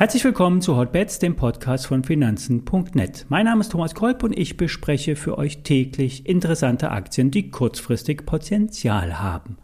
[0.00, 3.26] Herzlich willkommen zu Hotbets, dem Podcast von Finanzen.net.
[3.28, 8.24] Mein Name ist Thomas Kolb und ich bespreche für euch täglich interessante Aktien, die kurzfristig
[8.24, 9.58] Potenzial haben.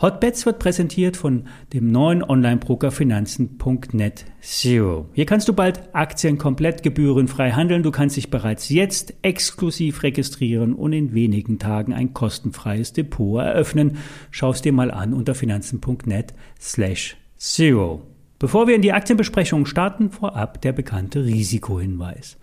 [0.00, 5.08] Hotbets wird präsentiert von dem neuen Online-Broker Finanzen.net Zero.
[5.12, 7.82] Hier kannst du bald Aktien komplett gebührenfrei handeln.
[7.82, 13.98] Du kannst dich bereits jetzt exklusiv registrieren und in wenigen Tagen ein kostenfreies Depot eröffnen.
[14.30, 18.02] Schau es dir mal an unter finanzen.net slash zero.
[18.42, 22.38] Bevor wir in die Aktienbesprechung starten, vorab der bekannte Risikohinweis.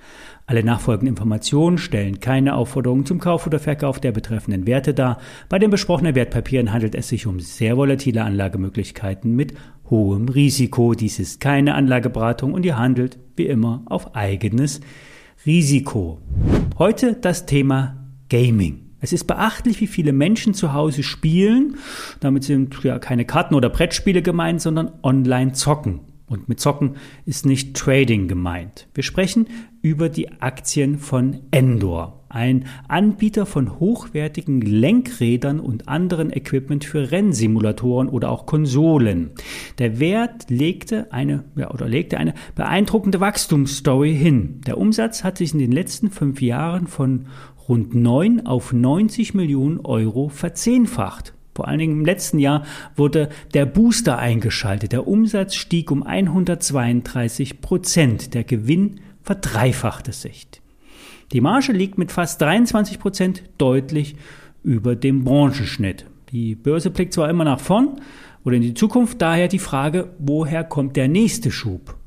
[0.46, 5.18] Alle nachfolgenden Informationen stellen keine Aufforderung zum Kauf oder Verkauf der betreffenden Werte dar.
[5.50, 9.56] Bei den besprochenen Wertpapieren handelt es sich um sehr volatile Anlagemöglichkeiten mit
[9.90, 10.94] hohem Risiko.
[10.94, 14.80] Dies ist keine Anlageberatung und ihr handelt wie immer auf eigenes
[15.46, 16.22] Risiko.
[16.78, 17.98] Heute das Thema
[18.30, 18.89] Gaming.
[19.02, 21.78] Es ist beachtlich, wie viele Menschen zu Hause spielen.
[22.20, 26.02] Damit sind ja keine Karten oder Brettspiele gemeint, sondern online zocken.
[26.30, 28.88] Und mit Zocken ist nicht Trading gemeint.
[28.94, 29.48] Wir sprechen
[29.82, 38.10] über die Aktien von Endor, ein Anbieter von hochwertigen Lenkrädern und anderen Equipment für Rennsimulatoren
[38.10, 39.32] oder auch Konsolen.
[39.80, 44.62] Der Wert legte eine ja, oder legte eine beeindruckende Wachstumsstory hin.
[44.68, 47.26] Der Umsatz hat sich in den letzten fünf Jahren von
[47.70, 51.34] rund 9 auf 90 Millionen Euro verzehnfacht.
[51.56, 54.92] Vor allen Dingen im letzten Jahr wurde der Booster eingeschaltet.
[54.92, 58.34] Der Umsatz stieg um 132 Prozent.
[58.34, 60.48] Der Gewinn verdreifachte sich.
[61.32, 64.16] Die Marge liegt mit fast 23 Prozent deutlich
[64.64, 66.06] über dem Branchenschnitt.
[66.32, 68.02] Die Börse blickt zwar immer nach vorn
[68.44, 71.99] oder in die Zukunft, daher die Frage, woher kommt der nächste Schub?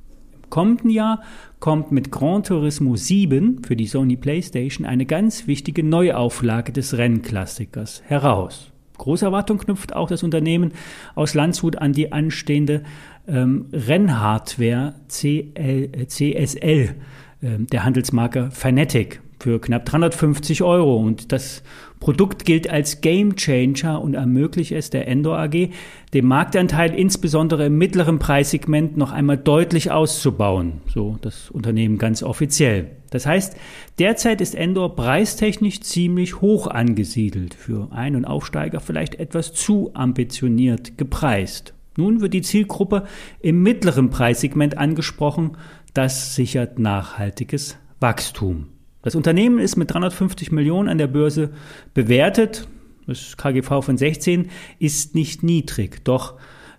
[0.52, 1.22] Kommenden Jahr
[1.60, 8.02] kommt mit Gran Turismo 7 für die Sony PlayStation eine ganz wichtige Neuauflage des Rennklassikers
[8.04, 8.70] heraus.
[8.98, 10.72] Große Erwartung knüpft auch das Unternehmen
[11.14, 12.82] aus Landshut an die anstehende
[13.26, 16.96] ähm, Rennhardware CL, CSL
[17.40, 20.98] äh, der Handelsmarke Fanatic für knapp 350 Euro.
[20.98, 21.62] Und das
[22.02, 25.68] Produkt gilt als Game Changer und ermöglicht es der Endor AG,
[26.12, 30.80] den Marktanteil insbesondere im mittleren Preissegment noch einmal deutlich auszubauen.
[30.92, 32.90] So das Unternehmen ganz offiziell.
[33.10, 33.56] Das heißt,
[34.00, 37.54] derzeit ist Endor preistechnisch ziemlich hoch angesiedelt.
[37.54, 41.72] Für Ein- und Aufsteiger vielleicht etwas zu ambitioniert gepreist.
[41.96, 43.04] Nun wird die Zielgruppe
[43.38, 45.56] im mittleren Preissegment angesprochen.
[45.94, 48.71] Das sichert nachhaltiges Wachstum.
[49.02, 51.50] Das Unternehmen ist mit 350 Millionen an der Börse
[51.92, 52.68] bewertet.
[53.06, 54.48] Das KGV von 16
[54.78, 56.38] ist nicht niedrig, doch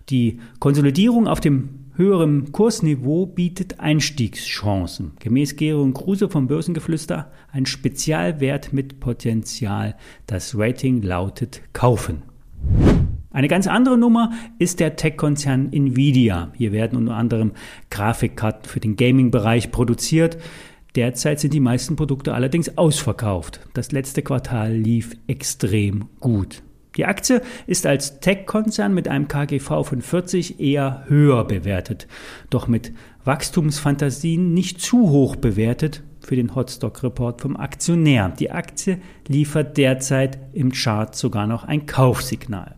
[0.10, 5.12] die Konsolidierung auf dem höheren Kursniveau bietet Einstiegschancen.
[5.20, 9.96] Gemäß Gero Kruse vom Börsengeflüster ein Spezialwert mit Potenzial.
[10.26, 12.24] Das Rating lautet kaufen.
[13.32, 16.52] Eine ganz andere Nummer ist der Tech-Konzern Nvidia.
[16.56, 17.52] Hier werden unter anderem
[17.90, 20.38] Grafikkarten für den Gaming-Bereich produziert.
[20.96, 23.62] Derzeit sind die meisten Produkte allerdings ausverkauft.
[23.74, 26.62] Das letzte Quartal lief extrem gut.
[26.96, 32.08] Die Aktie ist als Tech-Konzern mit einem KGV von 40 eher höher bewertet,
[32.52, 32.94] doch mit
[33.24, 38.30] Wachstumsfantasien nicht zu hoch bewertet für den Hotstock-Report vom Aktionär.
[38.30, 42.76] Die Aktie liefert derzeit im Chart sogar noch ein Kaufsignal.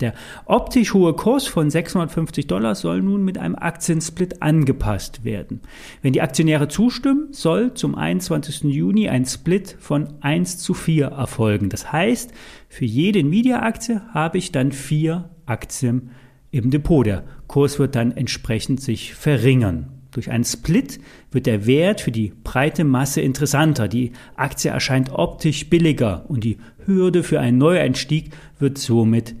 [0.00, 0.14] Der
[0.46, 5.60] optisch hohe Kurs von 650 Dollar soll nun mit einem Aktiensplit angepasst werden.
[6.02, 8.64] Wenn die Aktionäre zustimmen, soll zum 21.
[8.64, 11.68] Juni ein Split von 1 zu 4 erfolgen.
[11.68, 12.32] Das heißt,
[12.68, 16.10] für jede Nvidia-Aktie habe ich dann vier Aktien
[16.50, 17.04] im Depot.
[17.04, 20.00] Der Kurs wird dann entsprechend sich verringern.
[20.12, 20.98] Durch einen Split
[21.30, 23.86] wird der Wert für die breite Masse interessanter.
[23.86, 29.36] Die Aktie erscheint optisch billiger und die Hürde für einen Neueinstieg wird somit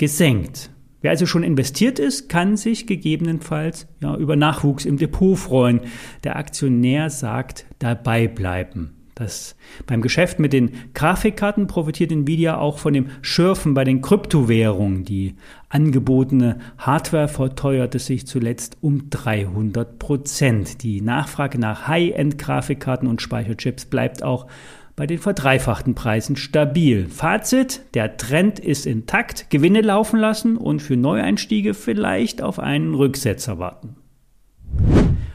[0.00, 0.70] gesenkt.
[1.02, 5.80] Wer also schon investiert ist, kann sich gegebenenfalls ja, über Nachwuchs im Depot freuen.
[6.24, 8.96] Der Aktionär sagt dabei bleiben.
[9.14, 9.56] Das,
[9.86, 15.04] beim Geschäft mit den Grafikkarten profitiert Nvidia auch von dem Schürfen bei den Kryptowährungen.
[15.04, 15.34] Die
[15.68, 20.82] angebotene Hardware verteuerte sich zuletzt um 300 Prozent.
[20.82, 24.46] Die Nachfrage nach High-End-Grafikkarten und Speicherchips bleibt auch
[24.96, 27.08] bei den verdreifachten Preisen stabil.
[27.08, 33.58] Fazit, der Trend ist intakt, Gewinne laufen lassen und für Neueinstiege vielleicht auf einen Rücksetzer
[33.58, 33.96] warten.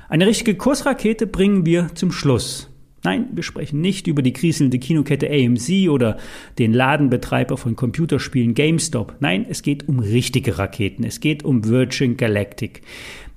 [0.07, 2.69] Eine richtige Kursrakete bringen wir zum Schluss.
[3.03, 6.17] Nein, wir sprechen nicht über die kriselnde Kinokette AMC oder
[6.57, 9.17] den Ladenbetreiber von Computerspielen GameStop.
[9.19, 11.03] Nein, es geht um richtige Raketen.
[11.03, 12.81] Es geht um Virgin Galactic.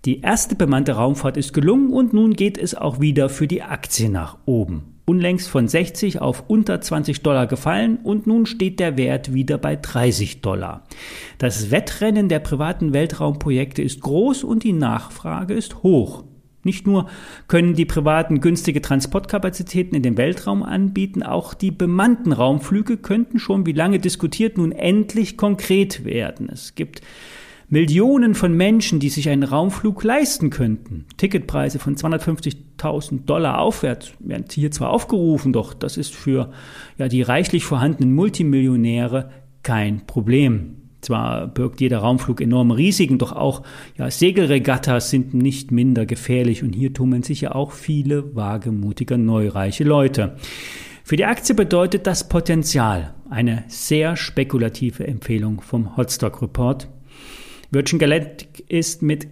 [0.07, 4.09] Die erste bemannte Raumfahrt ist gelungen und nun geht es auch wieder für die Aktie
[4.09, 4.98] nach oben.
[5.09, 9.77] Unlängst von 60 auf unter 20 Dollar gefallen und nun steht der Wert wieder bei
[9.77, 10.87] 30 Dollar.
[11.39, 16.25] Das Wettrennen der privaten Weltraumprojekte ist groß und die Nachfrage ist hoch.
[16.65, 17.09] Nicht nur
[17.47, 23.65] können die privaten günstige Transportkapazitäten in den Weltraum anbieten, auch die bemannten Raumflüge könnten schon
[23.65, 26.51] wie lange diskutiert nun endlich konkret werden.
[26.53, 27.01] Es gibt
[27.71, 31.05] Millionen von Menschen, die sich einen Raumflug leisten könnten.
[31.19, 36.51] Ticketpreise von 250.000 Dollar aufwärts werden hier zwar aufgerufen, doch das ist für
[36.97, 39.31] ja, die reichlich vorhandenen Multimillionäre
[39.63, 40.77] kein Problem.
[41.03, 43.63] Zwar birgt jeder Raumflug enorme Risiken, doch auch
[43.99, 49.85] ja, Segelregattas sind nicht minder gefährlich und hier tummeln sich ja auch viele wagemutige neureiche
[49.85, 50.37] Leute.
[51.05, 56.89] Für die Aktie bedeutet das Potenzial eine sehr spekulative Empfehlung vom Hotstock Report.
[57.71, 59.29] Virgin Galactic ist mit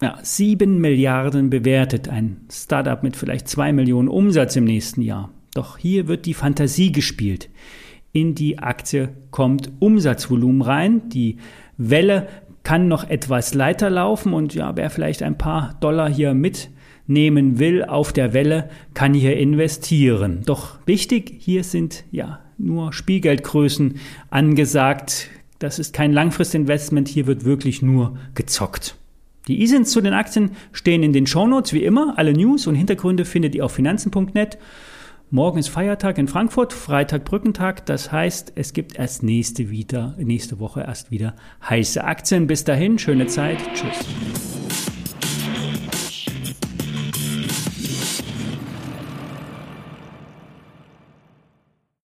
[0.00, 5.30] ja, 7 Milliarden bewertet, ein Startup mit vielleicht 2 Millionen Umsatz im nächsten Jahr.
[5.54, 7.48] Doch hier wird die Fantasie gespielt
[8.12, 11.08] in die Aktie kommt Umsatzvolumen rein.
[11.10, 11.36] Die
[11.76, 12.28] Welle
[12.62, 17.84] kann noch etwas leiter laufen und ja, wer vielleicht ein paar Dollar hier mitnehmen will
[17.84, 20.42] auf der Welle, kann hier investieren.
[20.44, 23.94] Doch wichtig, hier sind ja nur Spielgeldgrößen
[24.30, 25.30] angesagt.
[25.58, 28.96] Das ist kein Langfristinvestment, hier wird wirklich nur gezockt.
[29.48, 32.14] Die ISINs zu den Aktien stehen in den Shownotes wie immer.
[32.16, 34.58] Alle News und Hintergründe findet ihr auf finanzen.net.
[35.30, 37.84] Morgen ist Feiertag in Frankfurt, Freitag Brückentag.
[37.86, 41.34] Das heißt, es gibt erst nächste, wieder, nächste Woche erst wieder
[41.68, 42.46] heiße Aktien.
[42.46, 43.58] Bis dahin, schöne Zeit.
[43.74, 44.57] Tschüss.